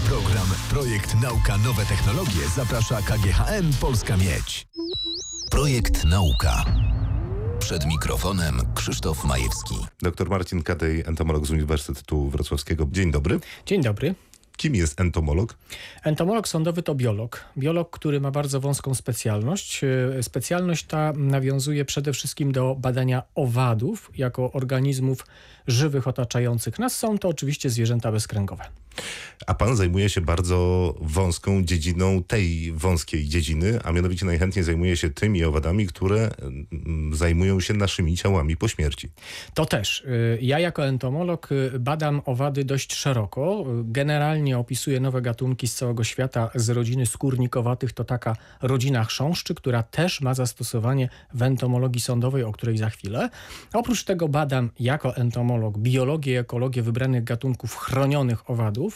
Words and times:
Na 0.00 0.08
program 0.08 0.46
Projekt 0.70 1.14
Nauka 1.22 1.58
Nowe 1.58 1.86
Technologie 1.86 2.48
zaprasza 2.56 3.02
KGHM 3.02 3.72
Polska 3.80 4.16
Miedź. 4.16 4.66
Projekt 5.50 6.04
Nauka. 6.04 6.64
Przed 7.58 7.86
mikrofonem 7.86 8.60
Krzysztof 8.74 9.24
Majewski. 9.24 9.74
Dr 10.02 10.30
Marcin 10.30 10.62
Kadej, 10.62 11.02
entomolog 11.06 11.46
z 11.46 11.50
Uniwersytetu 11.50 12.28
Wrocławskiego. 12.28 12.88
Dzień 12.92 13.10
dobry. 13.10 13.40
Dzień 13.66 13.82
dobry. 13.82 14.14
Kim 14.56 14.74
jest 14.74 15.00
entomolog? 15.00 15.58
Entomolog 16.04 16.48
sądowy 16.48 16.82
to 16.82 16.94
biolog. 16.94 17.44
Biolog, 17.58 17.90
który 17.90 18.20
ma 18.20 18.30
bardzo 18.30 18.60
wąską 18.60 18.94
specjalność. 18.94 19.84
E, 19.84 20.22
specjalność 20.22 20.84
ta 20.84 21.12
nawiązuje 21.12 21.84
przede 21.84 22.12
wszystkim 22.12 22.52
do 22.52 22.74
badania 22.74 23.22
owadów 23.34 24.10
jako 24.14 24.52
organizmów 24.52 25.26
żywych 25.66 26.08
otaczających 26.08 26.78
nas. 26.78 26.96
Są 26.96 27.18
to 27.18 27.28
oczywiście 27.28 27.70
zwierzęta 27.70 28.12
bezkręgowe. 28.12 28.64
A 29.46 29.54
pan 29.54 29.76
zajmuje 29.76 30.08
się 30.08 30.20
bardzo 30.20 30.94
wąską 31.00 31.62
dziedziną 31.62 32.22
tej 32.22 32.72
wąskiej 32.72 33.24
dziedziny, 33.24 33.78
a 33.84 33.92
mianowicie 33.92 34.26
najchętniej 34.26 34.64
zajmuje 34.64 34.96
się 34.96 35.10
tymi 35.10 35.44
owadami, 35.44 35.86
które 35.86 36.30
mm, 36.42 37.14
zajmują 37.14 37.60
się 37.60 37.74
naszymi 37.74 38.16
ciałami 38.16 38.56
po 38.56 38.68
śmierci. 38.68 39.08
To 39.54 39.66
też. 39.66 40.00
Y, 40.00 40.38
ja 40.42 40.58
jako 40.58 40.86
entomolog 40.86 41.52
y, 41.52 41.78
badam 41.78 42.22
owady 42.24 42.64
dość 42.64 42.94
szeroko. 42.94 43.64
Y, 43.80 43.84
generalnie 43.84 44.58
opisuję 44.58 45.00
nowe 45.00 45.22
gatunki 45.22 45.68
z 45.68 45.74
całego 45.74 46.04
świata 46.04 46.50
z 46.54 46.70
rodziny 46.70 47.06
skórnikowatych. 47.06 47.92
To 47.92 48.04
taka 48.04 48.36
rodzina 48.62 49.04
chrząszczy, 49.04 49.54
która 49.54 49.82
też 49.82 50.20
ma 50.20 50.34
zastosowanie 50.34 51.08
w 51.34 51.42
entomologii 51.42 52.00
sądowej, 52.00 52.42
o 52.42 52.52
której 52.52 52.78
za 52.78 52.90
chwilę. 52.90 53.30
Oprócz 53.72 54.04
tego 54.04 54.28
badam 54.28 54.70
jako 54.80 55.16
entomolog 55.16 55.78
biologię 55.78 56.32
i 56.32 56.36
ekologię 56.36 56.82
wybranych 56.82 57.24
gatunków 57.24 57.76
chronionych 57.76 58.50
owadów 58.50 58.89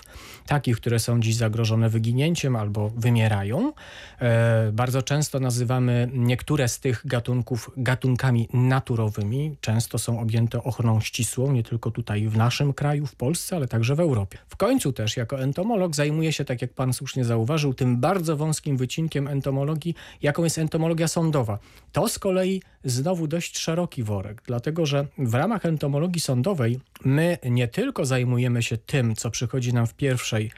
takich, 0.47 0.77
które 0.77 0.99
są 0.99 1.21
dziś 1.21 1.37
zagrożone 1.37 1.89
wyginięciem 1.89 2.57
albo 2.57 2.91
wymierają. 2.91 3.73
E, 4.21 4.73
bardzo 4.73 5.03
często 5.03 5.41
nazywamy 5.41 6.11
niektóre 6.13 6.69
z 6.69 6.81
tych 6.81 7.07
gatunków 7.07 7.71
gatunkami 7.77 8.49
naturowymi. 8.53 9.57
Często 9.61 9.99
są 9.99 10.21
objęte 10.21 10.65
ochroną 10.65 11.01
ścisłą, 11.01 11.53
nie 11.53 11.63
tylko 11.63 11.91
tutaj 11.91 12.29
w 12.29 12.37
naszym 12.37 12.73
kraju, 12.73 13.07
w 13.07 13.15
Polsce, 13.15 13.57
ale 13.57 13.69
także 13.69 13.95
w 13.95 14.01
Europie. 14.01 14.39
W 14.49 14.57
końcu 14.57 14.93
też 14.93 15.17
jako 15.17 15.41
entomolog 15.41 15.95
zajmuję 15.95 16.33
się, 16.33 16.45
tak 16.45 16.63
jak 16.63 16.73
pan 16.73 16.93
słusznie 16.93 17.25
zauważył, 17.25 17.75
tym 17.75 18.01
bardzo 18.01 18.37
wąskim 18.37 18.77
wycinkiem 18.77 19.29
entomologii, 19.29 19.95
jaką 20.23 20.45
jest 20.45 20.59
entomologia 20.59 21.09
sądowa. 21.09 21.59
To 21.93 22.09
z 22.09 22.19
kolei 22.19 22.63
znowu 22.85 23.27
dość 23.27 23.59
szeroki 23.59 24.03
worek, 24.03 24.43
dlatego 24.47 24.87
że 24.87 25.07
w 25.19 25.35
ramach 25.35 25.67
entomologii 25.67 26.21
sądowej 26.21 26.81
my 27.05 27.39
nie 27.45 27.69
tylko 27.69 28.05
zajmujemy 28.05 28.63
się 28.63 28.77
tym, 28.77 29.17
co 29.17 29.31
przychodzi 29.31 29.75
nam 29.75 29.87
w 29.87 29.95
pierwszej, 29.95 30.51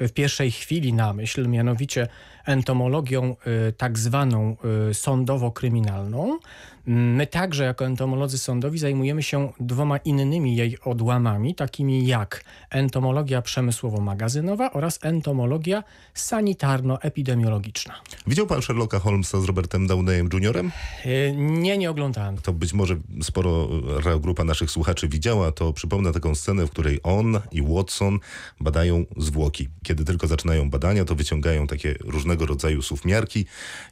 w 0.00 0.10
pierwszej 0.10 0.50
chwili 0.50 0.92
na 0.92 1.12
myśl, 1.12 1.48
mianowicie 1.48 2.08
entomologią 2.46 3.36
y, 3.68 3.72
tak 3.72 3.98
zwaną 3.98 4.56
y, 4.90 4.94
sądowo-kryminalną, 4.94 6.38
My 6.86 7.26
także 7.26 7.64
jako 7.64 7.86
entomolodzy 7.86 8.38
sądowi 8.38 8.78
zajmujemy 8.78 9.22
się 9.22 9.52
dwoma 9.60 9.96
innymi 9.96 10.56
jej 10.56 10.78
odłamami, 10.80 11.54
takimi 11.54 12.06
jak 12.06 12.44
entomologia 12.70 13.42
przemysłowo-magazynowa 13.42 14.70
oraz 14.72 14.98
entomologia 15.02 15.84
sanitarno-epidemiologiczna. 16.14 17.94
Widział 18.26 18.46
pan 18.46 18.62
Sherlocka 18.62 18.98
Holmesa 18.98 19.40
z 19.40 19.44
Robertem 19.44 19.86
Downeyem 19.86 20.28
Jr.? 20.32 20.56
Y, 21.06 21.34
nie, 21.36 21.78
nie 21.78 21.90
oglądałem. 21.90 22.38
To 22.38 22.52
być 22.52 22.72
może 22.72 22.96
sporo 23.22 23.68
grupa 24.20 24.44
naszych 24.44 24.70
słuchaczy 24.70 25.08
widziała, 25.08 25.52
to 25.52 25.72
przypomnę 25.72 26.12
taką 26.12 26.34
scenę, 26.34 26.66
w 26.66 26.70
której 26.70 27.00
on 27.02 27.40
i 27.52 27.62
Watson 27.62 28.18
badają 28.60 29.04
zwłoki. 29.16 29.68
Kiedy 29.82 30.04
tylko 30.04 30.26
zaczynają 30.26 30.70
badania, 30.70 31.04
to 31.04 31.14
wyciągają 31.14 31.66
takie 31.66 31.94
różnego 32.00 32.46
rodzaju 32.46 32.82
słówmiarki 32.82 33.46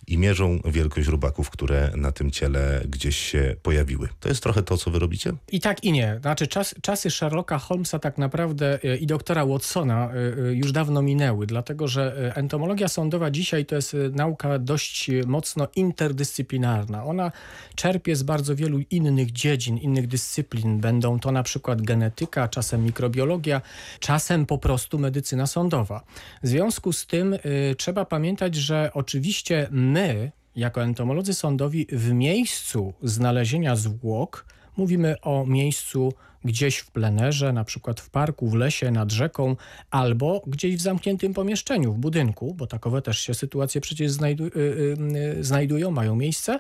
i 0.07 0.19
mierzą 0.19 0.59
wielkość 0.65 1.09
rubaków, 1.09 1.51
które 1.51 1.93
na 1.97 2.13
tym 2.13 2.31
ciele 2.31 2.80
gdzieś 2.89 3.17
się 3.17 3.57
pojawiły. 3.63 4.09
To 4.21 4.29
jest 4.29 4.43
trochę 4.43 4.63
to, 4.63 4.77
co 4.77 4.91
wy 4.91 4.99
robicie? 4.99 5.33
I 5.53 5.61
tak 5.61 5.85
i 5.85 5.93
nie. 5.93 6.19
Znaczy 6.21 6.47
czas, 6.47 6.75
czasy 6.83 7.11
Sherlocka 7.11 7.59
Holmesa 7.59 7.99
tak 7.99 8.19
naprawdę 8.19 8.79
e, 8.85 8.97
i 8.97 9.07
doktora 9.07 9.47
Watsona 9.47 10.11
e, 10.11 10.15
e, 10.49 10.55
już 10.55 10.73
dawno 10.73 11.03
minęły, 11.03 11.47
dlatego 11.47 11.89
że 11.89 12.33
entomologia 12.37 12.89
sądowa 12.89 13.31
dzisiaj 13.31 13.67
to 13.67 13.77
jest 13.77 13.97
nauka 14.13 14.59
dość 14.59 15.11
mocno 15.27 15.69
interdyscyplinarna. 15.77 17.05
Ona 17.05 17.33
czerpie 17.75 18.17
z 18.17 18.23
bardzo 18.23 18.57
wielu 18.57 18.79
innych 18.91 19.33
dziedzin, 19.33 19.79
innych 19.79 20.07
dyscyplin. 20.07 20.81
Będą 20.81 21.21
to 21.21 21.33
na 21.33 21.43
przykład 21.43 21.83
genetyka, 21.83 22.49
czasem 22.49 22.85
mikrobiologia, 22.85 23.63
czasem 24.01 24.47
po 24.47 24.59
prostu 24.59 24.99
medycyna 24.99 25.47
sądowa. 25.47 26.05
W 26.43 26.49
związku 26.49 26.93
z 26.93 27.07
tym 27.07 27.33
y, 27.33 27.75
trzeba 27.79 28.05
pamiętać, 28.05 28.55
że 28.55 28.91
oczywiście 28.95 29.69
my, 29.71 30.33
jako 30.57 30.83
entomolodzy 30.83 31.35
sądowi 31.35 31.87
w 31.93 32.13
miejscu 32.13 32.93
znalezienia 33.03 33.77
zwłok 33.77 34.47
mówimy 34.77 35.21
o 35.23 35.47
miejscu 35.47 36.13
gdzieś 36.45 36.79
w 36.79 36.91
plenerze, 36.91 37.53
na 37.53 37.65
przykład 37.65 38.01
w 38.01 38.11
parku, 38.11 38.49
w 38.49 38.55
lesie, 38.55 38.91
nad 38.91 39.13
rzeką, 39.13 39.57
albo 39.91 40.43
gdzieś 40.47 40.77
w 40.77 40.81
zamkniętym 40.81 41.35
pomieszczeniu, 41.35 41.93
w 41.93 41.99
budynku, 41.99 42.55
bo 42.55 42.67
takowe 42.67 43.03
też 43.03 43.19
się 43.21 43.35
sytuacje 43.35 43.81
przecież 43.81 44.11
znajdu 44.11 44.45
y, 44.45 44.51
y, 44.57 44.97
y, 45.39 45.45
znajdują, 45.45 45.91
mają 45.91 46.17
miejsce, 46.17 46.59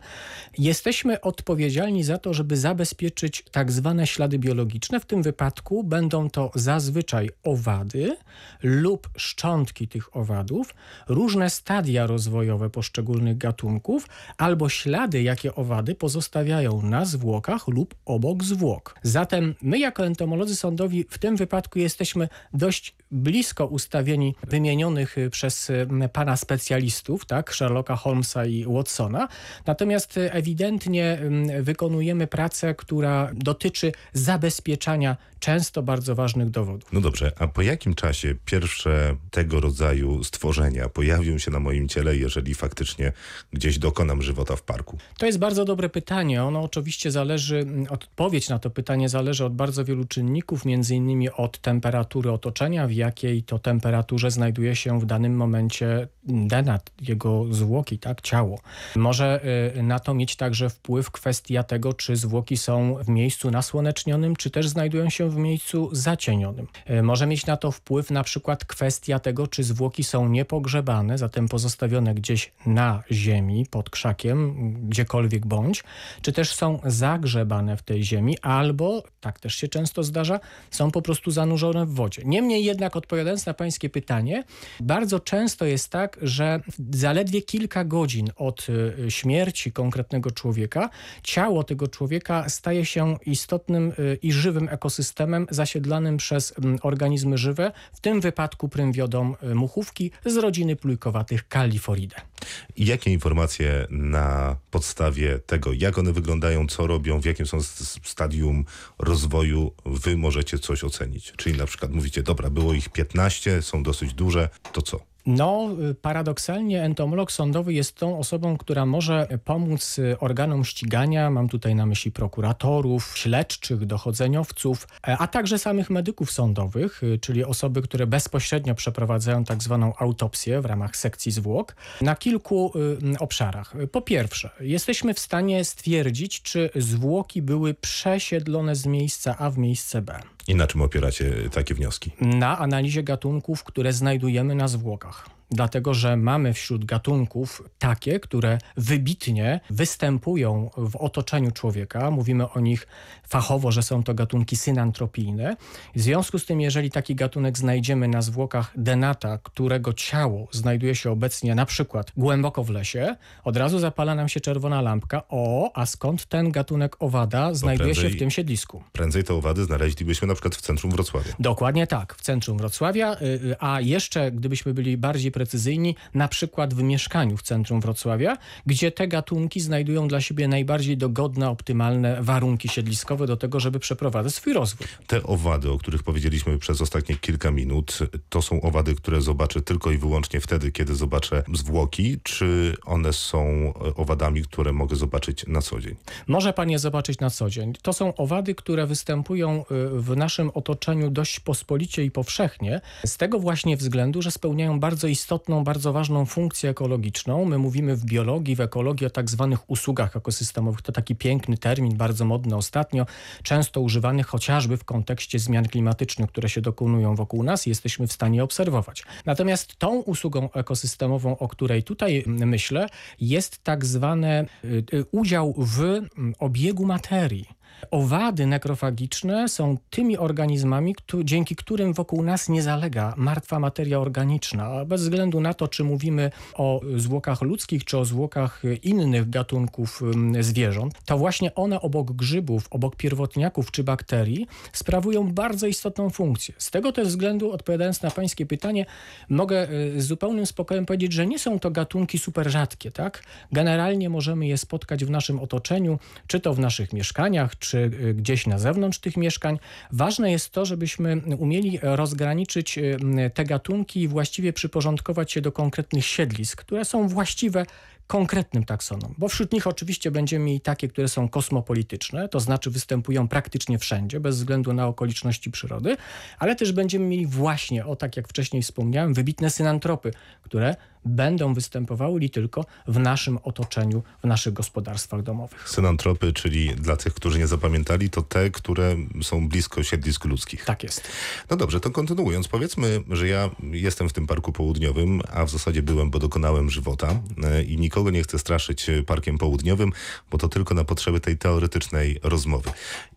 jesteśmy 0.58 1.20
odpowiedzialni 1.20 2.04
za 2.04 2.18
to, 2.18 2.34
żeby 2.34 2.56
zabezpieczyć 2.56 3.44
tak 3.50 3.72
zwane 3.72 4.06
ślady 4.06 4.38
biologiczne. 4.38 5.00
W 5.00 5.06
tym 5.06 5.22
wypadku 5.22 5.84
będą 5.84 6.30
to 6.30 6.50
zazwyczaj 6.54 7.30
owady 7.42 8.16
lub 8.62 9.08
szczątki 9.16 9.88
tych 9.88 10.16
owadów, 10.16 10.74
różne 11.08 11.50
stadia 11.50 12.06
rozwojowe 12.06 12.70
poszczególnych 12.70 13.38
gatunków, 13.38 14.08
albo 14.38 14.68
ślady, 14.68 15.22
jakie 15.22 15.54
owady 15.54 15.94
pozostawiają 15.94 16.82
na 16.82 17.04
zwłokach 17.04 17.68
lub 17.68 17.94
obok 18.04 18.44
zwłok. 18.44 18.94
Zatem 19.02 19.54
My 19.70 19.78
jako 19.78 20.06
entomolodzy 20.06 20.56
sądowi 20.56 21.04
w 21.10 21.18
tym 21.18 21.36
wypadku 21.36 21.78
jesteśmy 21.78 22.28
dość 22.54 22.94
blisko 23.10 23.66
ustawieni 23.66 24.34
wymienionych 24.48 25.18
y, 25.18 25.30
przez 25.30 25.70
y, 25.70 25.86
pana 26.12 26.36
specjalistów, 26.36 27.26
tak, 27.26 27.54
Sherlocka 27.54 27.96
Holmesa 27.96 28.46
i 28.46 28.64
Watsona. 28.64 29.28
Natomiast 29.66 30.16
y, 30.16 30.32
ewidentnie 30.32 31.18
wykonujemy 31.60 32.26
pracę, 32.26 32.74
która 32.74 33.30
dotyczy 33.34 33.92
zabezpieczania 34.12 35.16
często 35.40 35.82
bardzo 35.82 36.14
ważnych 36.14 36.50
dowodów. 36.50 36.92
No 36.92 37.00
dobrze, 37.00 37.32
a 37.38 37.46
po 37.46 37.62
jakim 37.62 37.94
czasie 37.94 38.34
pierwsze 38.44 39.16
tego 39.30 39.60
rodzaju 39.60 40.24
stworzenia 40.24 40.88
pojawią 40.88 41.38
się 41.38 41.50
na 41.50 41.60
moim 41.60 41.88
ciele, 41.88 42.16
jeżeli 42.16 42.54
faktycznie 42.54 43.12
gdzieś 43.52 43.78
dokonam 43.78 44.22
żywota 44.22 44.56
w 44.56 44.62
parku? 44.62 44.98
To 45.18 45.26
jest 45.26 45.38
bardzo 45.38 45.64
dobre 45.64 45.88
pytanie. 45.88 46.44
Ono 46.44 46.62
oczywiście 46.62 47.10
zależy, 47.10 47.66
odpowiedź 47.90 48.48
na 48.48 48.58
to 48.58 48.70
pytanie 48.70 49.08
zależy 49.08 49.44
od 49.44 49.52
bardzo 49.60 49.84
wielu 49.84 50.04
czynników, 50.04 50.64
między 50.64 50.94
innymi 50.96 51.30
od 51.30 51.58
temperatury 51.58 52.32
otoczenia, 52.32 52.86
w 52.86 52.92
jakiej 52.92 53.42
to 53.42 53.58
temperaturze 53.58 54.30
znajduje 54.30 54.76
się 54.76 55.00
w 55.00 55.06
danym 55.06 55.36
momencie 55.36 56.08
denat, 56.24 56.90
jego 57.00 57.44
zwłoki, 57.50 57.98
tak, 57.98 58.20
ciało. 58.20 58.58
Może 58.96 59.40
y, 59.76 59.82
na 59.82 59.98
to 59.98 60.14
mieć 60.14 60.36
także 60.36 60.70
wpływ 60.70 61.10
kwestia 61.10 61.62
tego, 61.62 61.92
czy 61.92 62.16
zwłoki 62.16 62.56
są 62.56 62.96
w 63.04 63.08
miejscu 63.08 63.50
nasłonecznionym, 63.50 64.36
czy 64.36 64.50
też 64.50 64.68
znajdują 64.68 65.10
się 65.10 65.30
w 65.30 65.36
miejscu 65.36 65.88
zacienionym. 65.92 66.66
Y, 66.90 67.02
może 67.02 67.26
mieć 67.26 67.46
na 67.46 67.56
to 67.56 67.72
wpływ 67.72 68.10
na 68.10 68.22
przykład 68.24 68.64
kwestia 68.64 69.18
tego, 69.18 69.46
czy 69.46 69.64
zwłoki 69.64 70.04
są 70.04 70.28
niepogrzebane, 70.28 71.18
zatem 71.18 71.48
pozostawione 71.48 72.14
gdzieś 72.14 72.52
na 72.66 73.02
ziemi, 73.10 73.66
pod 73.70 73.90
krzakiem, 73.90 74.72
gdziekolwiek 74.88 75.46
bądź, 75.46 75.84
czy 76.22 76.32
też 76.32 76.54
są 76.54 76.80
zagrzebane 76.84 77.76
w 77.76 77.82
tej 77.82 78.04
ziemi, 78.04 78.38
albo, 78.42 79.02
tak 79.20 79.40
też 79.40 79.49
się 79.54 79.68
często 79.68 80.02
zdarza, 80.02 80.40
są 80.70 80.90
po 80.90 81.02
prostu 81.02 81.30
zanurzone 81.30 81.86
w 81.86 81.94
wodzie. 81.94 82.22
Niemniej 82.24 82.64
jednak 82.64 82.96
odpowiadając 82.96 83.46
na 83.46 83.54
pańskie 83.54 83.88
pytanie, 83.88 84.44
bardzo 84.80 85.20
często 85.20 85.64
jest 85.64 85.88
tak, 85.88 86.18
że 86.22 86.60
zaledwie 86.90 87.42
kilka 87.42 87.84
godzin 87.84 88.30
od 88.36 88.66
y, 88.68 89.10
śmierci 89.10 89.72
konkretnego 89.72 90.30
człowieka 90.30 90.90
ciało 91.22 91.64
tego 91.64 91.88
człowieka 91.88 92.48
staje 92.48 92.84
się 92.84 93.16
istotnym 93.26 93.92
y, 93.98 94.18
i 94.22 94.32
żywym 94.32 94.68
ekosystemem 94.68 95.46
zasiedlanym 95.50 96.16
przez 96.16 96.54
organizmy 96.82 97.38
żywe, 97.38 97.72
w 97.92 98.00
tym 98.00 98.20
wypadku 98.20 98.68
prymwiodą 98.68 99.34
y, 99.42 99.54
muchówki 99.54 100.10
z 100.24 100.36
rodziny 100.36 100.76
plujkowatych 100.76 101.44
Califoridae. 101.48 102.29
Jakie 102.76 103.12
informacje 103.12 103.86
na 103.90 104.56
podstawie 104.70 105.38
tego, 105.38 105.72
jak 105.72 105.98
one 105.98 106.12
wyglądają, 106.12 106.66
co 106.66 106.86
robią, 106.86 107.20
w 107.20 107.24
jakim 107.24 107.46
są 107.46 107.58
stadium 108.02 108.64
rozwoju, 108.98 109.72
wy 109.86 110.16
możecie 110.16 110.58
coś 110.58 110.84
ocenić? 110.84 111.32
Czyli 111.36 111.58
na 111.58 111.66
przykład 111.66 111.92
mówicie, 111.92 112.22
dobra, 112.22 112.50
było 112.50 112.74
ich 112.74 112.88
15, 112.88 113.62
są 113.62 113.82
dosyć 113.82 114.14
duże, 114.14 114.48
to 114.72 114.82
co? 114.82 115.09
No, 115.26 115.68
paradoksalnie 116.02 116.82
entomolog 116.82 117.32
sądowy 117.32 117.72
jest 117.72 117.96
tą 117.96 118.18
osobą, 118.18 118.56
która 118.56 118.86
może 118.86 119.28
pomóc 119.44 119.96
organom 120.20 120.64
ścigania, 120.64 121.30
mam 121.30 121.48
tutaj 121.48 121.74
na 121.74 121.86
myśli 121.86 122.12
prokuratorów, 122.12 123.12
śledczych, 123.18 123.86
dochodzeniowców, 123.86 124.88
a 125.02 125.26
także 125.26 125.58
samych 125.58 125.90
medyków 125.90 126.30
sądowych, 126.30 127.02
czyli 127.20 127.44
osoby, 127.44 127.82
które 127.82 128.06
bezpośrednio 128.06 128.74
przeprowadzają 128.74 129.44
tak 129.44 129.62
zwaną 129.62 129.92
autopsję 129.96 130.60
w 130.60 130.64
ramach 130.64 130.96
sekcji 130.96 131.32
zwłok, 131.32 131.76
na 132.00 132.16
kilku 132.16 132.72
y, 133.14 133.18
obszarach. 133.18 133.74
Po 133.92 134.02
pierwsze, 134.02 134.50
jesteśmy 134.60 135.14
w 135.14 135.18
stanie 135.18 135.64
stwierdzić, 135.64 136.42
czy 136.42 136.70
zwłoki 136.74 137.42
były 137.42 137.74
przesiedlone 137.74 138.76
z 138.76 138.86
miejsca 138.86 139.38
A 139.38 139.50
w 139.50 139.58
miejsce 139.58 140.02
B. 140.02 140.20
I 140.48 140.54
na 140.54 140.66
czym 140.66 140.82
opieracie 140.82 141.32
takie 141.52 141.74
wnioski? 141.74 142.10
Na 142.20 142.58
analizie 142.58 143.02
gatunków, 143.02 143.64
które 143.64 143.92
znajdujemy 143.92 144.54
na 144.54 144.68
zwłokach 144.68 145.40
dlatego 145.50 145.94
że 145.94 146.16
mamy 146.16 146.52
wśród 146.52 146.84
gatunków 146.84 147.62
takie, 147.78 148.20
które 148.20 148.58
wybitnie 148.76 149.60
występują 149.70 150.70
w 150.76 150.96
otoczeniu 150.96 151.50
człowieka. 151.50 152.10
Mówimy 152.10 152.50
o 152.50 152.60
nich 152.60 152.86
fachowo, 153.28 153.72
że 153.72 153.82
są 153.82 154.02
to 154.02 154.14
gatunki 154.14 154.56
synantropijne. 154.56 155.56
W 155.96 156.00
związku 156.00 156.38
z 156.38 156.46
tym, 156.46 156.60
jeżeli 156.60 156.90
taki 156.90 157.14
gatunek 157.14 157.58
znajdziemy 157.58 158.08
na 158.08 158.22
zwłokach 158.22 158.72
denata, 158.76 159.38
którego 159.38 159.92
ciało 159.92 160.48
znajduje 160.52 160.94
się 160.94 161.10
obecnie 161.10 161.54
na 161.54 161.66
przykład 161.66 162.12
głęboko 162.16 162.64
w 162.64 162.70
lesie, 162.70 163.16
od 163.44 163.56
razu 163.56 163.78
zapala 163.78 164.14
nam 164.14 164.28
się 164.28 164.40
czerwona 164.40 164.82
lampka. 164.82 165.22
O, 165.28 165.70
a 165.74 165.86
skąd 165.86 166.26
ten 166.26 166.50
gatunek 166.50 166.96
owada 166.98 167.54
znajduje 167.54 167.94
prędzej, 167.94 168.10
się 168.10 168.16
w 168.16 168.18
tym 168.18 168.30
siedlisku? 168.30 168.82
Prędzej 168.92 169.24
te 169.24 169.34
owady 169.34 169.64
znaleźlibyśmy 169.64 170.28
na 170.30 170.34
przykład 170.34 170.56
w 170.56 170.60
centrum 170.60 170.92
Wrocławia. 170.92 171.32
Dokładnie 171.38 171.86
tak, 171.86 172.14
w 172.14 172.20
centrum 172.20 172.58
Wrocławia, 172.58 173.14
y, 173.14 173.24
y, 173.24 173.56
a 173.60 173.80
jeszcze 173.80 174.32
gdybyśmy 174.32 174.74
byli 174.74 174.96
bardziej 174.96 175.32
precyzyjni, 175.32 175.96
na 176.14 176.28
przykład 176.28 176.74
w 176.74 176.82
mieszkaniu 176.82 177.36
w 177.36 177.42
centrum 177.42 177.80
Wrocławia, 177.80 178.36
gdzie 178.66 178.92
te 178.92 179.08
gatunki 179.08 179.60
znajdują 179.60 180.08
dla 180.08 180.20
siebie 180.20 180.48
najbardziej 180.48 180.96
dogodne, 180.96 181.50
optymalne 181.50 182.22
warunki 182.22 182.68
siedliskowe 182.68 183.26
do 183.26 183.36
tego, 183.36 183.60
żeby 183.60 183.78
przeprowadzać 183.78 184.34
swój 184.34 184.52
rozwój. 184.52 184.86
Te 185.06 185.22
owady, 185.22 185.70
o 185.70 185.78
których 185.78 186.02
powiedzieliśmy 186.02 186.58
przez 186.58 186.80
ostatnie 186.80 187.16
kilka 187.16 187.50
minut, 187.50 187.98
to 188.28 188.42
są 188.42 188.60
owady, 188.60 188.94
które 188.94 189.20
zobaczę 189.20 189.62
tylko 189.62 189.90
i 189.90 189.98
wyłącznie 189.98 190.40
wtedy, 190.40 190.72
kiedy 190.72 190.94
zobaczę 190.94 191.42
zwłoki, 191.54 192.18
czy 192.22 192.76
one 192.84 193.12
są 193.12 193.72
owadami, 193.96 194.42
które 194.42 194.72
mogę 194.72 194.96
zobaczyć 194.96 195.46
na 195.46 195.62
co 195.62 195.80
dzień? 195.80 195.96
Może 196.26 196.52
pan 196.52 196.70
je 196.70 196.78
zobaczyć 196.78 197.18
na 197.18 197.30
co 197.30 197.50
dzień. 197.50 197.72
To 197.82 197.92
są 197.92 198.14
owady, 198.14 198.54
które 198.54 198.86
występują 198.86 199.64
y, 199.70 200.00
w 200.00 200.16
naszym 200.20 200.50
otoczeniu 200.54 201.10
dość 201.10 201.40
pospolicie 201.40 202.04
i 202.04 202.10
powszechnie, 202.10 202.80
z 203.06 203.16
tego 203.16 203.38
właśnie 203.38 203.76
względu, 203.76 204.22
że 204.22 204.30
spełniają 204.30 204.80
bardzo 204.80 205.06
istotną, 205.08 205.64
bardzo 205.64 205.92
ważną 205.92 206.26
funkcję 206.26 206.70
ekologiczną. 206.70 207.44
My 207.44 207.58
mówimy 207.58 207.96
w 207.96 208.04
biologii, 208.04 208.56
w 208.56 208.60
ekologii 208.60 209.06
o 209.06 209.10
tak 209.10 209.30
zwanych 209.30 209.70
usługach 209.70 210.16
ekosystemowych. 210.16 210.82
To 210.82 210.92
taki 210.92 211.16
piękny 211.16 211.58
termin, 211.58 211.96
bardzo 211.96 212.24
modny 212.24 212.56
ostatnio, 212.56 213.06
często 213.42 213.80
używany 213.80 214.22
chociażby 214.22 214.76
w 214.76 214.84
kontekście 214.84 215.38
zmian 215.38 215.68
klimatycznych, 215.68 216.30
które 216.30 216.48
się 216.48 216.60
dokonują 216.60 217.14
wokół 217.14 217.42
nas 217.42 217.66
i 217.66 217.70
jesteśmy 217.70 218.06
w 218.06 218.12
stanie 218.12 218.44
obserwować. 218.44 219.04
Natomiast 219.26 219.76
tą 219.76 219.96
usługą 219.96 220.52
ekosystemową, 220.52 221.38
o 221.38 221.48
której 221.48 221.82
tutaj 221.82 222.24
myślę, 222.26 222.86
jest 223.20 223.64
tak 223.64 223.84
zwany 223.84 224.46
y, 224.64 224.84
y, 224.94 225.04
udział 225.10 225.54
w 225.58 226.00
obiegu 226.38 226.86
materii. 226.86 227.59
Owady 227.90 228.46
nekrofagiczne 228.46 229.48
są 229.48 229.76
tymi 229.90 230.18
organizmami, 230.18 230.94
dzięki 231.24 231.56
którym 231.56 231.92
wokół 231.92 232.22
nas 232.22 232.48
nie 232.48 232.62
zalega 232.62 233.14
martwa 233.16 233.58
materia 233.58 234.00
organiczna. 234.00 234.84
Bez 234.84 235.02
względu 235.02 235.40
na 235.40 235.54
to, 235.54 235.68
czy 235.68 235.84
mówimy 235.84 236.30
o 236.54 236.80
zwłokach 236.96 237.42
ludzkich, 237.42 237.84
czy 237.84 237.98
o 237.98 238.04
zwłokach 238.04 238.62
innych 238.82 239.30
gatunków 239.30 240.02
zwierząt, 240.40 240.94
to 241.04 241.18
właśnie 241.18 241.54
one 241.54 241.80
obok 241.80 242.12
grzybów, 242.12 242.66
obok 242.70 242.96
pierwotniaków 242.96 243.70
czy 243.70 243.84
bakterii 243.84 244.46
sprawują 244.72 245.32
bardzo 245.32 245.66
istotną 245.66 246.10
funkcję. 246.10 246.54
Z 246.58 246.70
tego 246.70 246.92
też 246.92 247.08
względu, 247.08 247.52
odpowiadając 247.52 248.02
na 248.02 248.10
pańskie 248.10 248.46
pytanie, 248.46 248.86
mogę 249.28 249.70
y, 249.70 250.02
z 250.02 250.06
zupełnym 250.06 250.46
spokojem 250.46 250.86
powiedzieć, 250.86 251.12
że 251.12 251.26
nie 251.26 251.38
są 251.38 251.58
to 251.58 251.70
gatunki 251.70 252.18
super 252.18 252.50
rzadkie. 252.50 252.90
Tak? 252.90 253.22
Generalnie 253.52 254.10
możemy 254.10 254.46
je 254.46 254.58
spotkać 254.58 255.04
w 255.04 255.10
naszym 255.10 255.40
otoczeniu, 255.40 255.98
czy 256.26 256.40
to 256.40 256.54
w 256.54 256.58
naszych 256.58 256.92
mieszkaniach, 256.92 257.58
czy 257.58 257.69
y, 257.74 258.14
gdzieś 258.14 258.46
na 258.46 258.58
zewnątrz 258.58 258.98
tych 258.98 259.16
mieszkań. 259.16 259.58
Ważne 259.92 260.32
jest 260.32 260.50
to, 260.50 260.64
żebyśmy 260.64 261.22
umieli 261.38 261.78
rozgraniczyć 261.82 262.78
y, 262.78 262.96
te 263.34 263.44
gatunki 263.44 264.02
i 264.02 264.08
właściwie 264.08 264.52
przyporządkować 264.52 265.32
się 265.32 265.40
do 265.40 265.52
konkretnych 265.52 266.06
siedlisk, 266.06 266.60
które 266.60 266.84
są 266.84 267.08
właściwe 267.08 267.66
konkretnym 268.10 268.64
taksonom, 268.64 269.14
bo 269.18 269.28
wśród 269.28 269.52
nich 269.52 269.66
oczywiście 269.66 270.10
będziemy 270.10 270.44
mieli 270.44 270.60
takie, 270.60 270.88
które 270.88 271.08
są 271.08 271.28
kosmopolityczne, 271.28 272.28
to 272.28 272.40
znaczy 272.40 272.70
występują 272.70 273.28
praktycznie 273.28 273.78
wszędzie, 273.78 274.20
bez 274.20 274.36
względu 274.36 274.72
na 274.72 274.86
okoliczności 274.86 275.50
przyrody, 275.50 275.96
ale 276.38 276.56
też 276.56 276.72
będziemy 276.72 277.06
mieli 277.06 277.26
właśnie, 277.26 277.86
o 277.86 277.96
tak 277.96 278.16
jak 278.16 278.28
wcześniej 278.28 278.62
wspomniałem, 278.62 279.14
wybitne 279.14 279.50
synantropy, 279.50 280.12
które 280.42 280.76
będą 281.04 281.54
występowały 281.54 282.20
li 282.20 282.30
tylko 282.30 282.64
w 282.86 282.98
naszym 282.98 283.38
otoczeniu, 283.42 284.02
w 284.22 284.26
naszych 284.26 284.52
gospodarstwach 284.52 285.22
domowych. 285.22 285.68
Synantropy, 285.68 286.32
czyli 286.32 286.74
dla 286.74 286.96
tych, 286.96 287.14
którzy 287.14 287.38
nie 287.38 287.46
zapamiętali, 287.46 288.10
to 288.10 288.22
te, 288.22 288.50
które 288.50 288.96
są 289.22 289.48
blisko 289.48 289.82
siedlisk 289.82 290.24
ludzkich. 290.24 290.64
Tak 290.64 290.82
jest. 290.82 291.08
No 291.50 291.56
dobrze, 291.56 291.80
to 291.80 291.90
kontynuując, 291.90 292.48
powiedzmy, 292.48 293.00
że 293.10 293.28
ja 293.28 293.50
jestem 293.72 294.08
w 294.08 294.12
tym 294.12 294.26
parku 294.26 294.52
południowym, 294.52 295.20
a 295.32 295.44
w 295.44 295.50
zasadzie 295.50 295.82
byłem, 295.82 296.10
bo 296.10 296.18
dokonałem 296.18 296.70
żywota 296.70 297.08
e, 297.44 297.62
i 297.62 297.78
nikogo 297.78 297.99
nie 298.08 298.22
chcę 298.22 298.38
straszyć 298.38 298.86
parkiem 299.06 299.38
południowym, 299.38 299.92
bo 300.30 300.38
to 300.38 300.48
tylko 300.48 300.74
na 300.74 300.84
potrzeby 300.84 301.20
tej 301.20 301.38
teoretycznej 301.38 302.20
rozmowy. 302.22 302.70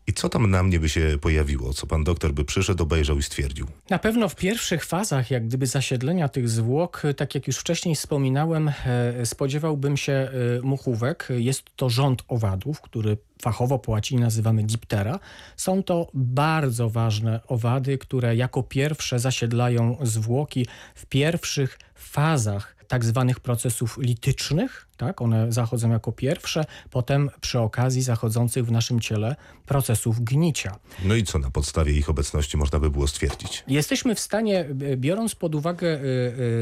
I 0.07 0.13
co 0.13 0.29
tam 0.29 0.49
na 0.49 0.63
mnie 0.63 0.79
by 0.79 0.89
się 0.89 1.17
pojawiło? 1.21 1.73
Co 1.73 1.87
pan 1.87 2.03
doktor 2.03 2.33
by 2.33 2.45
przyszedł, 2.45 2.83
obejrzał 2.83 3.17
i 3.17 3.23
stwierdził? 3.23 3.67
Na 3.89 3.99
pewno 3.99 4.29
w 4.29 4.35
pierwszych 4.35 4.85
fazach, 4.85 5.31
jak 5.31 5.47
gdyby 5.47 5.67
zasiedlenia 5.67 6.29
tych 6.29 6.49
zwłok, 6.49 7.03
tak 7.17 7.35
jak 7.35 7.47
już 7.47 7.57
wcześniej 7.57 7.95
wspominałem, 7.95 8.71
e, 8.85 9.25
spodziewałbym 9.25 9.97
się 9.97 10.13
e, 10.13 10.29
muchówek. 10.63 11.27
Jest 11.37 11.63
to 11.75 11.89
rząd 11.89 12.23
owadów, 12.27 12.81
który 12.81 13.17
fachowo 13.41 13.79
po 13.79 13.91
łacinie 13.91 14.21
nazywamy 14.21 14.63
diptera. 14.63 15.19
Są 15.57 15.83
to 15.83 16.07
bardzo 16.13 16.89
ważne 16.89 17.39
owady, 17.47 17.97
które 17.97 18.35
jako 18.35 18.63
pierwsze 18.63 19.19
zasiedlają 19.19 19.97
zwłoki 20.01 20.67
w 20.95 21.05
pierwszych 21.05 21.79
fazach 21.95 22.72
tak 22.87 23.05
zwanych 23.05 23.39
procesów 23.39 23.97
litycznych, 23.97 24.87
tak? 24.97 25.21
one 25.21 25.51
zachodzą 25.51 25.89
jako 25.89 26.11
pierwsze, 26.11 26.65
potem 26.89 27.29
przy 27.41 27.59
okazji 27.59 28.01
zachodzących 28.01 28.65
w 28.65 28.71
naszym 28.71 28.99
ciele 28.99 29.35
procesów 29.65 30.23
gnicia. 30.23 30.75
No 31.05 31.15
i 31.15 31.23
co 31.23 31.39
na 31.39 31.49
podstawie 31.51 31.93
ich 31.93 32.09
obecności 32.09 32.57
można 32.57 32.79
by 32.79 32.89
było 32.89 33.07
stwierdzić? 33.07 33.63
Jesteśmy 33.67 34.15
w 34.15 34.19
stanie, 34.19 34.65
biorąc 34.97 35.35
pod 35.35 35.55
uwagę 35.55 35.87
y, 35.87 35.99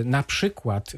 y, 0.01 0.03
na 0.05 0.23
przykład 0.23 0.91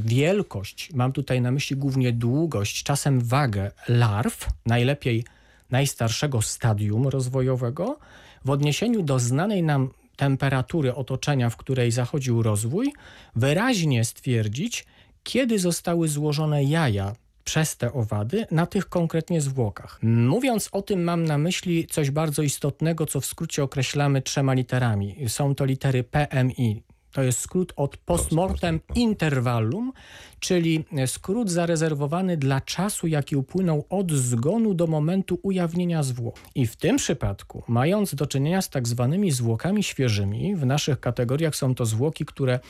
wielkość, 0.00 0.90
mam 0.94 1.12
tutaj 1.12 1.40
na 1.40 1.50
myśli 1.50 1.76
głównie 1.76 2.12
długość, 2.12 2.82
czasem 2.82 3.20
wagę 3.20 3.70
larw, 3.88 4.48
najlepiej 4.66 5.24
najstarszego 5.70 6.42
stadium 6.42 7.08
rozwojowego, 7.08 7.98
w 8.44 8.50
odniesieniu 8.50 9.02
do 9.02 9.18
znanej 9.18 9.62
nam 9.62 9.90
temperatury 10.18 10.94
otoczenia, 10.94 11.50
w 11.50 11.56
której 11.56 11.90
zachodził 11.90 12.42
rozwój, 12.42 12.92
wyraźnie 13.36 14.04
stwierdzić, 14.04 14.86
kiedy 15.22 15.58
zostały 15.58 16.08
złożone 16.08 16.64
jaja 16.64 17.14
przez 17.44 17.76
te 17.76 17.92
owady 17.92 18.46
na 18.50 18.66
tych 18.66 18.88
konkretnie 18.88 19.40
zwłokach. 19.40 19.98
Mówiąc 20.02 20.68
o 20.72 20.82
tym 20.82 21.04
mam 21.04 21.24
na 21.24 21.38
myśli 21.38 21.86
coś 21.86 22.10
bardzo 22.10 22.42
istotnego, 22.42 23.06
co 23.06 23.20
w 23.20 23.26
skrócie 23.26 23.62
określamy 23.62 24.22
trzema 24.22 24.52
literami. 24.54 25.16
Są 25.28 25.54
to 25.54 25.64
litery 25.64 26.04
PMI, 26.04 26.82
to 27.12 27.22
jest 27.22 27.40
skrót 27.40 27.72
od 27.76 27.96
postmortem 27.96 28.80
intervallum, 28.94 29.92
czyli 30.40 30.84
skrót 31.06 31.50
zarezerwowany 31.50 32.36
dla 32.36 32.60
czasu, 32.60 33.06
jaki 33.06 33.36
upłynął 33.36 33.84
od 33.88 34.12
zgonu 34.12 34.74
do 34.74 34.86
momentu 34.86 35.38
ujawnienia 35.42 36.02
zwłok. 36.02 36.40
I 36.54 36.66
w 36.66 36.76
tym 36.76 36.96
przypadku, 36.96 37.62
mając 37.68 38.14
do 38.14 38.26
czynienia 38.26 38.62
z 38.62 38.70
tak 38.70 38.88
zwanymi 38.88 39.30
zwłokami 39.30 39.82
świeżymi, 39.82 40.56
w 40.56 40.66
naszych 40.66 41.00
kategoriach 41.00 41.56
są 41.56 41.74
to 41.74 41.86
zwłoki, 41.86 42.24
które 42.24 42.60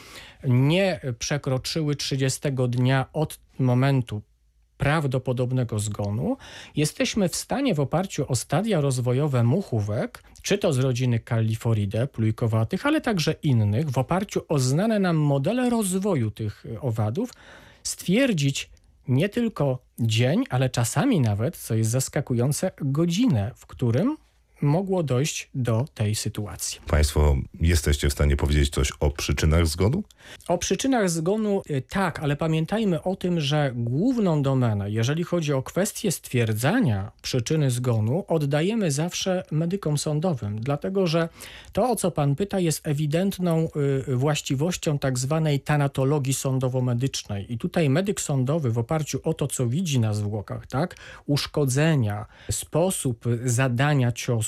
nie 0.45 1.00
przekroczyły 1.18 1.97
30 1.97 2.40
dnia 2.68 3.07
od 3.12 3.38
momentu 3.59 4.23
prawdopodobnego 4.78 5.78
zgonu, 5.78 6.37
jesteśmy 6.76 7.28
w 7.28 7.37
stanie 7.37 7.75
w 7.75 7.80
oparciu 7.80 8.25
o 8.28 8.37
stadia 8.37 8.80
rozwojowe 8.80 9.42
muchówek, 9.44 10.23
czy 10.42 10.58
to 10.58 10.73
z 10.73 10.78
rodziny 10.78 11.20
Calliforidae, 11.20 12.06
plujkowatych, 12.06 12.87
ale 12.87 13.00
także 13.00 13.35
innych, 13.42 13.90
w 13.90 13.99
oparciu 13.99 14.40
o 14.49 14.58
znane 14.58 14.99
nam 14.99 15.16
modele 15.16 15.70
rozwoju 15.70 16.30
tych 16.30 16.64
owadów, 16.80 17.32
stwierdzić 17.82 18.70
nie 19.08 19.28
tylko 19.28 19.78
dzień, 19.99 20.44
ale 20.50 20.70
czasami 20.70 21.20
nawet, 21.20 21.56
co 21.56 21.75
jest 21.75 21.90
zaskakujące, 21.90 22.70
godzinę, 22.80 23.50
w 23.56 23.66
którym 23.66 24.16
mogło 24.62 25.02
dojść 25.02 25.50
do 25.54 25.84
tej 25.94 26.14
sytuacji. 26.14 26.80
Państwo 26.86 27.36
jesteście 27.60 28.08
w 28.08 28.12
stanie 28.12 28.36
powiedzieć 28.36 28.70
coś 28.70 28.92
o 29.00 29.10
przyczynach 29.10 29.66
zgonu? 29.66 30.02
O 30.48 30.58
przyczynach 30.58 31.10
zgonu 31.10 31.62
y, 31.70 31.82
tak, 31.88 32.20
ale 32.20 32.36
pamiętajmy 32.36 33.02
o 33.02 33.16
tym, 33.16 33.40
że 33.40 33.72
główną 33.74 34.42
domenę, 34.42 34.90
jeżeli 34.90 35.24
chodzi 35.24 35.52
o 35.52 35.62
kwestię 35.62 36.12
stwierdzania 36.12 37.12
przyczyny 37.22 37.70
zgonu, 37.70 38.24
oddajemy 38.28 38.90
zawsze 38.90 39.44
medykom 39.50 39.98
sądowym, 39.98 40.60
dlatego 40.60 41.06
że 41.06 41.28
to, 41.72 41.90
o 41.90 41.96
co 41.96 42.10
pan 42.10 42.34
pyta, 42.34 42.60
jest 42.60 42.86
ewidentną 42.86 43.68
y, 44.08 44.16
właściwością 44.16 44.98
tak 44.98 45.18
zwanej 45.18 45.60
tanatologii 45.60 46.34
sądowo-medycznej. 46.34 47.52
I 47.52 47.58
tutaj 47.58 47.90
medyk 47.90 48.20
sądowy 48.20 48.70
w 48.70 48.78
oparciu 48.78 49.20
o 49.24 49.34
to, 49.34 49.46
co 49.46 49.66
widzi 49.66 50.00
na 50.00 50.14
zwłokach, 50.14 50.66
tak, 50.66 50.96
uszkodzenia, 51.26 52.26
sposób 52.50 53.24
zadania 53.44 54.12
ciosu, 54.12 54.47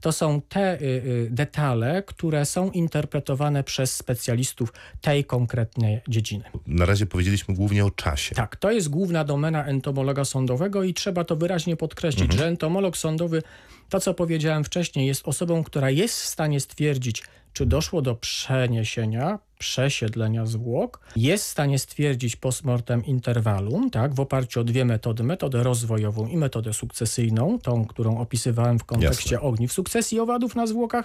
to 0.00 0.12
są 0.12 0.40
te 0.48 0.80
y, 0.80 1.28
detale, 1.30 2.02
które 2.02 2.44
są 2.46 2.70
interpretowane 2.70 3.64
przez 3.64 3.94
specjalistów 3.94 4.72
tej 5.00 5.24
konkretnej 5.24 6.00
dziedziny. 6.08 6.44
Na 6.66 6.86
razie 6.86 7.06
powiedzieliśmy 7.06 7.54
głównie 7.54 7.84
o 7.84 7.90
czasie. 7.90 8.34
Tak, 8.34 8.56
to 8.56 8.70
jest 8.70 8.88
główna 8.88 9.24
domena 9.24 9.64
entomologa 9.64 10.24
sądowego 10.24 10.82
i 10.82 10.94
trzeba 10.94 11.24
to 11.24 11.36
wyraźnie 11.36 11.76
podkreślić, 11.76 12.22
mhm. 12.22 12.38
że 12.38 12.46
entomolog 12.46 12.96
sądowy, 12.96 13.42
to 13.88 14.00
co 14.00 14.14
powiedziałem 14.14 14.64
wcześniej, 14.64 15.06
jest 15.06 15.28
osobą, 15.28 15.64
która 15.64 15.90
jest 15.90 16.20
w 16.20 16.26
stanie 16.26 16.60
stwierdzić, 16.60 17.22
czy 17.56 17.66
doszło 17.66 18.02
do 18.02 18.14
przeniesienia, 18.14 19.38
przesiedlenia 19.58 20.46
zwłok, 20.46 21.00
jest 21.16 21.44
w 21.44 21.48
stanie 21.48 21.78
stwierdzić 21.78 22.36
postmortem 22.36 23.04
interwalum, 23.04 23.90
tak, 23.90 24.14
w 24.14 24.20
oparciu 24.20 24.60
o 24.60 24.64
dwie 24.64 24.84
metody, 24.84 25.22
metodę 25.22 25.62
rozwojową 25.62 26.26
i 26.26 26.36
metodę 26.36 26.72
sukcesyjną, 26.72 27.58
tą, 27.58 27.84
którą 27.84 28.18
opisywałem 28.18 28.78
w 28.78 28.84
kontekście 28.84 29.34
Jasne. 29.34 29.48
ogniw 29.48 29.72
sukcesji 29.72 30.20
owadów 30.20 30.56
na 30.56 30.66
zwłokach, 30.66 31.04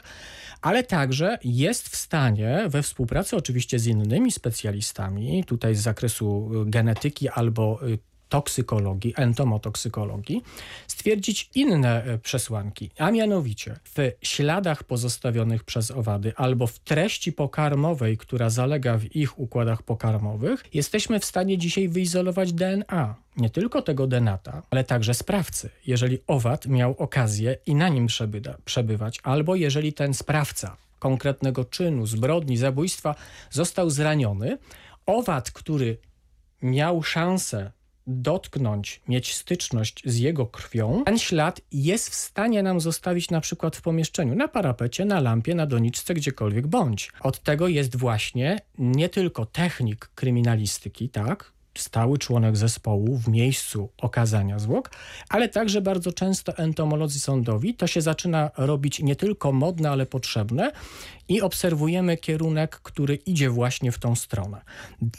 ale 0.61 0.83
także 0.83 1.37
jest 1.43 1.89
w 1.89 1.95
stanie 1.95 2.65
we 2.67 2.83
współpracy 2.83 3.35
oczywiście 3.35 3.79
z 3.79 3.87
innymi 3.87 4.31
specjalistami, 4.31 5.43
tutaj 5.43 5.75
z 5.75 5.79
zakresu 5.79 6.51
genetyki 6.65 7.29
albo 7.29 7.79
y, 7.87 8.10
toksykologii, 8.31 9.13
entomotoksykologii, 9.17 10.41
stwierdzić 10.87 11.49
inne 11.55 12.03
e, 12.03 12.17
przesłanki, 12.17 12.89
a 12.97 13.11
mianowicie 13.11 13.75
w 13.95 14.11
śladach 14.21 14.83
pozostawionych 14.83 15.63
przez 15.63 15.91
owady 15.91 16.33
albo 16.35 16.67
w 16.67 16.79
treści 16.79 17.33
pokarmowej, 17.33 18.17
która 18.17 18.49
zalega 18.49 18.97
w 18.97 19.15
ich 19.15 19.39
układach 19.39 19.83
pokarmowych, 19.83 20.63
jesteśmy 20.73 21.19
w 21.19 21.25
stanie 21.25 21.57
dzisiaj 21.57 21.87
wyizolować 21.87 22.53
DNA. 22.53 23.15
Nie 23.37 23.49
tylko 23.49 23.81
tego 23.81 24.07
denata, 24.07 24.63
ale 24.69 24.83
także 24.83 25.13
sprawcy. 25.13 25.69
Jeżeli 25.87 26.19
owad 26.27 26.67
miał 26.67 26.95
okazję 26.97 27.57
i 27.65 27.75
na 27.75 27.89
nim 27.89 28.07
przebyda, 28.07 28.57
przebywać, 28.65 29.19
albo 29.23 29.55
jeżeli 29.55 29.93
ten 29.93 30.13
sprawca 30.13 30.77
konkretnego 30.99 31.65
czynu, 31.65 32.05
zbrodni, 32.05 32.57
zabójstwa 32.57 33.15
został 33.49 33.89
zraniony, 33.89 34.57
owad, 35.05 35.51
który 35.51 35.97
miał 36.61 37.03
szansę 37.03 37.71
dotknąć, 38.11 39.01
mieć 39.07 39.35
styczność 39.35 40.03
z 40.05 40.17
jego 40.17 40.45
krwią, 40.45 41.03
ten 41.05 41.19
ślad 41.19 41.61
jest 41.71 42.09
w 42.09 42.15
stanie 42.15 42.63
nam 42.63 42.79
zostawić 42.79 43.29
na 43.29 43.41
przykład 43.41 43.75
w 43.75 43.81
pomieszczeniu, 43.81 44.35
na 44.35 44.47
parapecie, 44.47 45.05
na 45.05 45.19
lampie, 45.19 45.55
na 45.55 45.65
doniczce, 45.65 46.13
gdziekolwiek 46.13 46.67
bądź. 46.67 47.11
Od 47.21 47.39
tego 47.39 47.67
jest 47.67 47.95
właśnie 47.95 48.59
nie 48.77 49.09
tylko 49.09 49.45
technik 49.45 50.09
kryminalistyki, 50.15 51.09
tak, 51.09 51.51
stały 51.77 52.17
członek 52.17 52.57
zespołu 52.57 53.17
w 53.17 53.27
miejscu 53.27 53.89
okazania 53.97 54.59
zwłok, 54.59 54.91
ale 55.29 55.49
także 55.49 55.81
bardzo 55.81 56.11
często 56.11 56.57
entomolodzy 56.57 57.19
sądowi 57.19 57.73
to 57.73 57.87
się 57.87 58.01
zaczyna 58.01 58.51
robić 58.57 58.99
nie 58.99 59.15
tylko 59.15 59.51
modne, 59.51 59.89
ale 59.89 60.05
potrzebne 60.05 60.71
i 61.31 61.41
obserwujemy 61.41 62.17
kierunek, 62.17 62.79
który 62.83 63.15
idzie 63.15 63.49
właśnie 63.49 63.91
w 63.91 63.99
tą 63.99 64.15
stronę. 64.15 64.61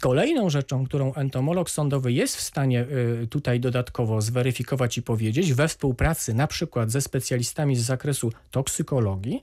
Kolejną 0.01 0.51
rzeczą, 0.51 0.85
którą 0.87 1.15
entomolog 1.15 1.71
sądowy 1.71 2.13
jest 2.13 2.37
w 2.37 2.41
stanie 2.41 2.87
y, 3.23 3.27
tutaj 3.27 3.61
dodatkowo 3.61 4.21
zweryfikować 4.21 4.99
i 4.99 5.03
powiedzieć 5.03 5.53
we 5.53 5.69
współpracy 5.69 6.35
na 6.35 6.47
przykład 6.47 6.91
ze 6.91 7.01
specjalistami 7.01 7.77
z 7.77 7.83
zakresu 7.83 8.33
toksykologii, 8.51 9.43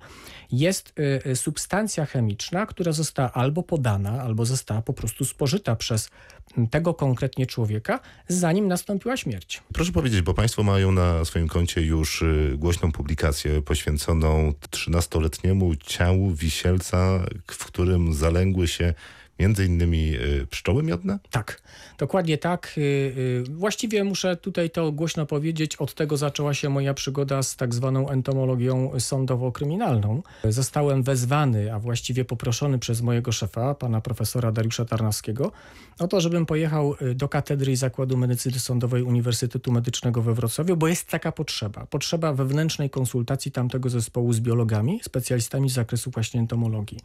jest 0.52 1.00
y, 1.00 1.30
y, 1.30 1.36
substancja 1.36 2.06
chemiczna, 2.06 2.66
która 2.66 2.92
została 2.92 3.32
albo 3.32 3.64
podana, 3.64 4.22
albo 4.22 4.46
została 4.46 4.82
po 4.82 4.94
prostu 4.94 5.26
spożyta 5.26 5.76
przez 5.76 6.10
tego 6.72 6.94
konkretnie 7.00 7.46
człowieka, 7.46 8.00
zanim 8.28 8.68
nastąpiła 8.68 9.18
śmierć. 9.18 9.64
Proszę 9.74 9.92
powiedzieć, 9.92 10.22
bo 10.22 10.34
Państwo 10.34 10.64
mają 10.64 10.92
na 10.92 11.26
swoim 11.26 11.48
koncie 11.48 11.82
już 11.82 12.24
głośną 12.56 12.92
publikację 12.92 13.62
poświęconą 13.62 14.54
13-letniemu 14.72 15.76
ciału 15.76 16.32
Wisielca, 16.32 17.20
w 17.48 17.66
którym 17.66 18.14
zalęgły 18.14 18.68
się 18.68 18.94
między 19.40 19.66
innymi 19.66 20.16
y, 20.16 20.48
pszczoły 20.50 20.84
miodne? 20.84 21.20
Tak, 21.32 21.62
dokładnie 21.98 22.38
tak. 22.38 22.74
Y, 22.78 22.82
y, 22.82 23.44
właściwie 23.50 24.04
muszę 24.04 24.36
tutaj 24.36 24.70
to 24.70 24.92
głośno 24.92 25.26
powiedzieć, 25.26 25.76
od 25.76 25.94
tego 25.94 26.18
zaczęła 26.18 26.54
się 26.54 26.70
moja 26.70 26.94
przygoda 26.94 27.44
z 27.44 27.56
tak 27.56 27.74
zwaną 27.74 28.10
entomologią 28.10 28.92
sądowo-kryminalną. 29.00 30.22
Zostałem 30.44 31.04
wezwany, 31.04 31.74
a 31.74 31.80
właściwie 31.80 32.26
poproszony 32.26 32.80
przez 32.80 33.02
mojego 33.02 33.32
szefa, 33.32 33.76
pana 33.76 34.02
profesora 34.02 34.52
Dariusza 34.52 34.86
Tarnowskiego, 34.86 35.52
o 36.00 36.08
to, 36.08 36.22
żebym 36.22 36.46
pojechał 36.46 36.96
do 37.16 37.30
Katedry 37.30 37.72
i 37.72 37.76
Zakładu 37.76 38.18
Medycyny 38.18 38.60
Sądowej 38.60 39.04
Uniwersytetu 39.04 39.72
Medycznego 39.72 40.22
we 40.22 40.34
Wrocławiu, 40.34 40.78
bo 40.78 40.88
jest 40.88 41.08
taka 41.08 41.32
potrzeba. 41.32 41.86
Potrzeba 41.86 42.34
wewnętrznej 42.34 42.90
konsultacji 42.90 43.52
tamtego 43.52 43.90
zespołu 43.90 44.34
z 44.34 44.40
biologami, 44.40 45.00
specjalistami 45.04 45.70
z 45.70 45.74
zakresu 45.74 46.12
właśnie 46.12 46.40
entomologii. 46.40 47.00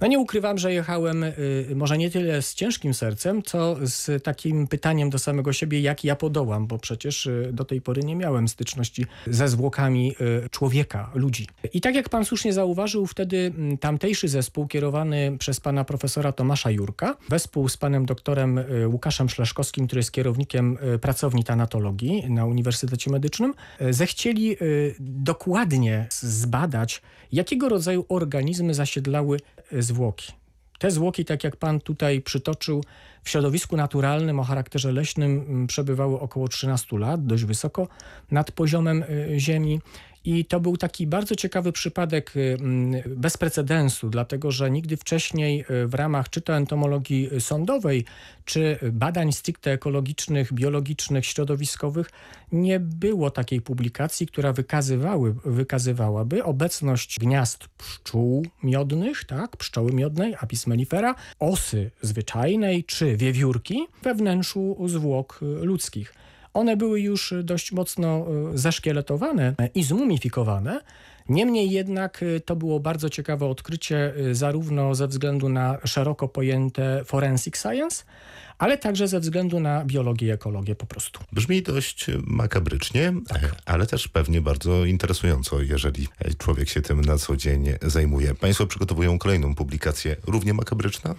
No 0.00 0.06
nie 0.06 0.18
ukrywam, 0.18 0.58
że 0.58 0.72
jechałem 0.72 1.24
y, 1.24 1.32
może 1.74 1.98
nie 1.98 2.10
tyle 2.10 2.42
z 2.42 2.54
ciężkim 2.54 2.94
sercem, 2.94 3.42
co 3.42 3.76
z 3.82 4.24
takim 4.24 4.66
pytaniem 4.66 5.10
do 5.10 5.18
samego 5.18 5.52
siebie, 5.52 5.80
jak 5.80 6.04
ja 6.04 6.16
podołam, 6.16 6.66
bo 6.66 6.78
przecież 6.78 7.26
y, 7.26 7.50
do 7.52 7.64
tej 7.64 7.80
pory 7.80 8.02
nie 8.02 8.16
miałem 8.16 8.48
styczności 8.48 9.06
ze 9.26 9.48
zwłokami 9.48 10.14
y, 10.44 10.48
człowieka, 10.50 11.10
ludzi. 11.14 11.46
I 11.72 11.80
tak 11.80 11.94
jak 11.94 12.08
pan 12.08 12.24
słusznie 12.24 12.52
zauważył, 12.52 13.06
wtedy 13.06 13.52
mm, 13.56 13.78
tamtejszy 13.78 14.28
zespół 14.28 14.66
kierowany 14.66 15.36
przez 15.38 15.60
pana 15.60 15.84
profesora 15.84 16.32
Tomasza 16.32 16.70
Jurka, 16.70 17.16
wespół 17.28 17.68
z 17.68 17.76
panem 17.76 18.06
doktorem 18.06 18.60
Łukaszem 18.86 19.28
Szlaszkowskim, 19.28 19.86
który 19.86 19.98
jest 19.98 20.12
kierownikiem 20.12 20.78
pracowni 21.00 21.44
tanatologii 21.44 22.30
na 22.30 22.44
Uniwersytecie 22.44 23.10
Medycznym, 23.10 23.54
zechcieli 23.90 24.56
dokładnie 25.00 26.06
zbadać, 26.10 27.02
jakiego 27.32 27.68
rodzaju 27.68 28.04
organizmy 28.08 28.74
zasiedlały 28.74 29.40
zwłoki. 29.72 30.32
Te 30.78 30.90
zwłoki, 30.90 31.24
tak 31.24 31.44
jak 31.44 31.56
pan 31.56 31.80
tutaj 31.80 32.20
przytoczył, 32.20 32.82
w 33.26 33.30
środowisku 33.30 33.76
naturalnym 33.76 34.40
o 34.40 34.44
charakterze 34.44 34.92
leśnym 34.92 35.44
mm, 35.48 35.66
przebywały 35.66 36.20
około 36.20 36.48
13 36.48 36.98
lat, 36.98 37.26
dość 37.26 37.44
wysoko 37.44 37.88
nad 38.30 38.52
poziomem 38.52 39.02
y, 39.02 39.40
ziemi 39.40 39.80
i 40.26 40.44
to 40.44 40.60
był 40.60 40.76
taki 40.76 41.06
bardzo 41.06 41.36
ciekawy 41.36 41.72
przypadek 41.72 42.36
y, 42.36 42.56
mm, 42.60 43.02
bez 43.16 43.36
precedensu, 43.36 44.08
dlatego 44.08 44.50
że 44.50 44.70
nigdy 44.70 44.96
wcześniej 44.96 45.64
y, 45.70 45.86
w 45.86 45.94
ramach 45.94 46.30
czy 46.30 46.40
to 46.40 46.56
entomologii 46.56 47.30
sądowej, 47.38 48.04
czy 48.44 48.78
badań 48.92 49.32
stricte 49.32 49.72
ekologicznych, 49.72 50.52
biologicznych, 50.52 51.26
środowiskowych 51.26 52.10
nie 52.52 52.80
było 52.80 53.30
takiej 53.30 53.60
publikacji, 53.60 54.26
która 54.26 54.52
wykazywały, 54.52 55.34
wykazywałaby 55.44 56.44
obecność 56.44 57.18
gniazd 57.18 57.68
pszczół 57.78 58.46
miodnych, 58.62 59.24
tak, 59.24 59.56
pszczoły 59.56 59.92
miodnej, 59.92 60.34
apis 60.40 60.66
mellifera, 60.66 61.14
osy 61.38 61.90
zwyczajnej 62.02 62.84
czy 62.84 63.16
wiewiórki 63.16 63.86
we 64.02 64.14
wnętrzu 64.14 64.76
zwłok 64.88 65.38
ludzkich. 65.40 66.14
One 66.56 66.76
były 66.76 67.00
już 67.00 67.34
dość 67.42 67.72
mocno 67.72 68.26
e, 68.54 68.58
zaszkieletowane 68.58 69.54
i 69.74 69.82
zmumifikowane. 69.82 70.80
Niemniej 71.28 71.70
jednak 71.70 72.22
e, 72.22 72.40
to 72.40 72.56
było 72.56 72.80
bardzo 72.80 73.10
ciekawe 73.10 73.46
odkrycie, 73.46 74.14
e, 74.30 74.34
zarówno 74.34 74.94
ze 74.94 75.08
względu 75.08 75.48
na 75.48 75.78
szeroko 75.84 76.28
pojęte 76.28 77.04
forensic 77.04 77.56
science, 77.56 78.04
ale 78.58 78.78
także 78.78 79.08
ze 79.08 79.20
względu 79.20 79.60
na 79.60 79.84
biologię 79.84 80.26
i 80.26 80.30
ekologię 80.30 80.74
po 80.74 80.86
prostu. 80.86 81.20
Brzmi 81.32 81.62
dość 81.62 82.06
makabrycznie, 82.26 83.12
tak. 83.28 83.54
ale 83.64 83.86
też 83.86 84.08
pewnie 84.08 84.40
bardzo 84.40 84.84
interesująco, 84.84 85.62
jeżeli 85.62 86.08
człowiek 86.38 86.68
się 86.68 86.82
tym 86.82 87.00
na 87.00 87.18
co 87.18 87.36
dzień 87.36 87.66
zajmuje. 87.82 88.34
Państwo 88.34 88.66
przygotowują 88.66 89.18
kolejną 89.18 89.54
publikację, 89.54 90.16
równie 90.26 90.54
makabryczna? 90.54 91.14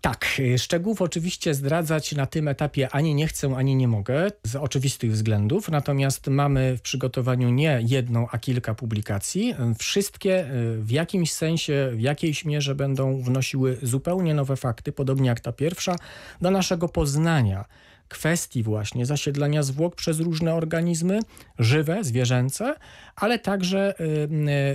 Tak, 0.00 0.26
y, 0.38 0.58
szczegółów 0.58 1.02
oczywiście 1.02 1.54
zdradzać 1.54 2.12
na 2.12 2.26
tym 2.26 2.48
etapie 2.48 2.88
ani 2.90 3.14
nie 3.14 3.26
chcę, 3.26 3.56
ani 3.56 3.76
nie 3.76 3.88
mogę, 3.88 4.28
z 4.44 4.56
oczywistych 4.56 5.12
względów. 5.12 5.68
Natomiast 5.68 6.26
mamy 6.26 6.76
w 6.76 6.82
przygotowaniu 6.82 7.50
nie 7.50 7.80
jedną, 7.86 8.26
a 8.30 8.38
kilka 8.38 8.74
publikacji. 8.74 9.54
Wszystkie 9.78 10.50
y, 10.50 10.82
w 10.82 10.90
jakimś 10.90 11.32
sensie, 11.32 11.90
w 11.94 12.00
jakiejś 12.00 12.44
mierze 12.44 12.74
będą 12.74 13.22
wnosiły 13.22 13.78
zupełnie 13.82 14.34
nowe 14.34 14.56
fakty, 14.56 14.92
podobnie 14.92 15.28
jak 15.28 15.40
ta 15.40 15.52
pierwsza, 15.52 15.96
do 16.40 16.50
naszego 16.50 16.88
poznania 16.88 17.64
kwestii 18.10 18.62
właśnie 18.62 19.06
zasiedlania 19.06 19.62
zwłok 19.62 19.96
przez 19.96 20.20
różne 20.20 20.54
organizmy 20.54 21.20
żywe, 21.58 22.04
zwierzęce, 22.04 22.74
ale 23.16 23.38
także 23.38 23.94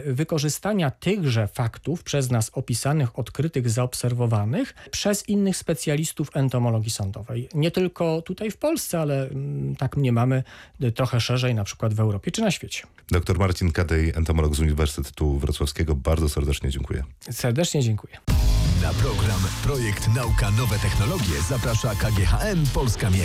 y, 0.08 0.14
wykorzystania 0.14 0.92
tychże 0.92 1.48
faktów 1.48 2.04
przez 2.04 2.32
nas 2.32 2.52
opisanych, 2.54 3.20
odkrytych, 3.20 3.70
zaobserwowanych 3.70 4.74
przez 4.92 5.30
innych 5.30 5.58
specjalistów 5.58 6.30
entomologii 6.34 6.92
sądowej. 6.92 7.50
Nie 7.54 7.72
tylko 7.72 8.22
tutaj 8.22 8.52
w 8.52 8.58
Polsce, 8.58 9.00
ale 9.00 9.30
tak 9.78 9.98
mniemamy 9.98 10.44
y, 10.84 10.92
trochę 10.92 11.22
szerzej, 11.22 11.56
na 11.56 11.64
przykład 11.64 11.94
w 11.94 12.00
Europie 12.00 12.32
czy 12.32 12.42
na 12.42 12.52
świecie. 12.52 12.84
Dr 13.12 13.40
Marcin 13.40 13.72
Kadej, 13.72 14.14
entomolog 14.16 14.56
z 14.56 14.60
Uniwersytetu 14.60 15.40
Wrocławskiego, 15.40 15.96
bardzo 15.96 16.30
serdecznie 16.30 16.70
dziękuję. 16.70 17.04
Serdecznie 17.32 17.82
dziękuję. 17.82 18.18
Na 18.82 18.94
program 18.94 19.40
Projekt 19.64 20.08
Nauka 20.16 20.52
Nowe 20.52 20.80
Technologie 20.80 21.42
zaprasza 21.50 21.96
KGHM 21.96 22.66
Polska 22.74 23.10
Miedź. 23.10 23.24